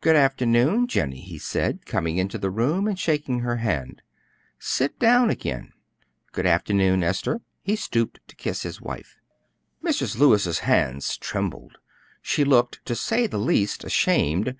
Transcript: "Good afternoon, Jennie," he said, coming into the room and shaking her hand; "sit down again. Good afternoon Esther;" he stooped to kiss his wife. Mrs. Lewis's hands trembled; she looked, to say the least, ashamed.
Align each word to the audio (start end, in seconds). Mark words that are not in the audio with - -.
"Good 0.00 0.16
afternoon, 0.16 0.88
Jennie," 0.88 1.20
he 1.20 1.38
said, 1.38 1.86
coming 1.86 2.16
into 2.18 2.36
the 2.36 2.50
room 2.50 2.88
and 2.88 2.98
shaking 2.98 3.38
her 3.42 3.58
hand; 3.58 4.02
"sit 4.58 4.98
down 4.98 5.30
again. 5.30 5.70
Good 6.32 6.46
afternoon 6.46 7.04
Esther;" 7.04 7.42
he 7.62 7.76
stooped 7.76 8.18
to 8.26 8.34
kiss 8.34 8.62
his 8.64 8.80
wife. 8.80 9.18
Mrs. 9.80 10.18
Lewis's 10.18 10.58
hands 10.66 11.16
trembled; 11.16 11.78
she 12.20 12.42
looked, 12.42 12.84
to 12.86 12.96
say 12.96 13.28
the 13.28 13.38
least, 13.38 13.84
ashamed. 13.84 14.56